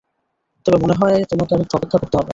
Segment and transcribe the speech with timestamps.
[0.65, 2.29] তবে মনে হয় তোমাকে আরেকটু অপেক্ষা করতে হবে।